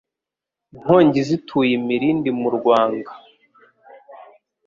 inkongi 0.73 1.19
zituye 1.27 1.71
imilindi 1.79 2.29
mu 2.39 2.49
rwanga 2.57 3.11